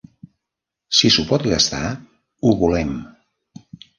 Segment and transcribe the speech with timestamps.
[0.99, 1.83] Si s'ho pot gastar,
[2.47, 2.97] ho volem.